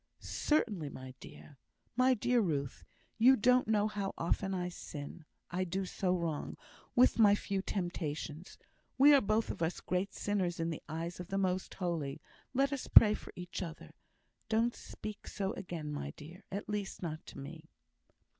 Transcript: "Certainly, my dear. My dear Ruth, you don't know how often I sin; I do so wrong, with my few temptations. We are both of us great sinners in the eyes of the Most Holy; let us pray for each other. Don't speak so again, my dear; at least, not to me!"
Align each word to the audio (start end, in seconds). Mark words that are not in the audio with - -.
"Certainly, 0.17 0.89
my 0.89 1.13
dear. 1.19 1.59
My 1.95 2.15
dear 2.15 2.41
Ruth, 2.41 2.83
you 3.19 3.35
don't 3.35 3.67
know 3.67 3.87
how 3.87 4.15
often 4.17 4.51
I 4.51 4.67
sin; 4.69 5.25
I 5.51 5.63
do 5.63 5.85
so 5.85 6.11
wrong, 6.17 6.57
with 6.95 7.19
my 7.19 7.35
few 7.35 7.61
temptations. 7.61 8.57
We 8.97 9.13
are 9.13 9.21
both 9.21 9.51
of 9.51 9.61
us 9.61 9.79
great 9.79 10.11
sinners 10.15 10.59
in 10.59 10.71
the 10.71 10.81
eyes 10.89 11.19
of 11.19 11.27
the 11.27 11.37
Most 11.37 11.75
Holy; 11.75 12.19
let 12.51 12.73
us 12.73 12.87
pray 12.87 13.13
for 13.13 13.31
each 13.35 13.61
other. 13.61 13.91
Don't 14.49 14.75
speak 14.75 15.27
so 15.27 15.53
again, 15.53 15.91
my 15.93 16.09
dear; 16.17 16.45
at 16.51 16.67
least, 16.67 17.03
not 17.03 17.23
to 17.27 17.37
me!" 17.37 17.69